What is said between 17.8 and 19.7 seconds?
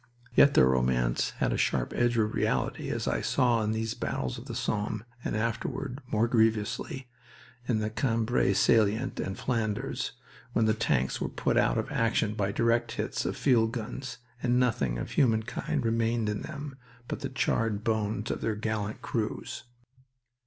bones of their gallant crews.